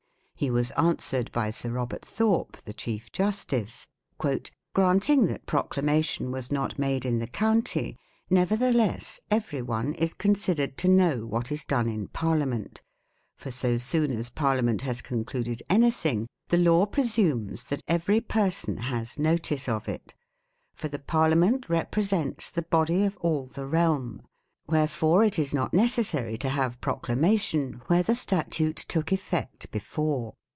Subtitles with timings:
[0.33, 3.87] He was answered by Sir Robert Thorpe, the Chief Justice:"
[4.73, 7.95] Granting that proclamation was not made in the county,
[8.27, 12.81] nevertheless every one is considered to know what is done in Parliament:
[13.35, 19.19] for so soon as Parliament has concluded anything, the law presumes that every person has
[19.19, 20.15] notice of it;
[20.73, 24.23] for the Parliament represents the body of all the Realm;
[24.67, 30.33] wherefore it is not necessary to have proclamation where the statute took effect before